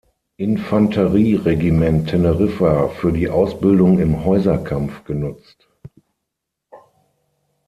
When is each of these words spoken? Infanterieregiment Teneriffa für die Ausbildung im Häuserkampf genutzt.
Infanterieregiment 0.37 2.09
Teneriffa 2.09 2.87
für 2.87 3.13
die 3.13 3.29
Ausbildung 3.29 3.99
im 3.99 4.25
Häuserkampf 4.25 5.03
genutzt. 5.03 5.69